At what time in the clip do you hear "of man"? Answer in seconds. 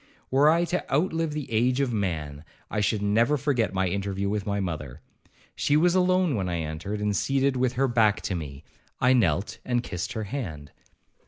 1.79-2.43